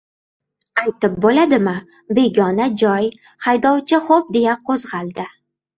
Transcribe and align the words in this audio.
—Aytib 0.83 1.19
bo‘ladimi, 1.25 1.75
begona 2.21 2.69
joy... 2.85 3.13
Haydovchi 3.49 4.05
xo‘p, 4.11 4.37
deya 4.41 4.59
qo‘zg‘oldi. 4.73 5.33